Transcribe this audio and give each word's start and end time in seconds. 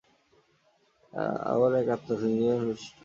আবার 1.51 1.71
এক 1.81 1.87
আত্মা 1.95 2.13
আছেন, 2.15 2.31
যিনি 2.31 2.45
সর্বশ্রেষ্ঠ। 2.51 2.93